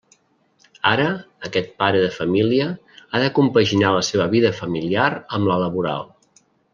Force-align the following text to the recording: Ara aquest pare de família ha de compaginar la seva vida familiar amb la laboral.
Ara 0.91 1.03
aquest 1.49 1.69
pare 1.83 1.99
de 2.05 2.07
família 2.15 2.67
ha 3.09 3.21
de 3.27 3.29
compaginar 3.37 3.91
la 3.99 4.03
seva 4.11 4.27
vida 4.35 4.53
familiar 4.65 5.05
amb 5.39 5.51
la 5.53 5.59
laboral. 5.67 6.09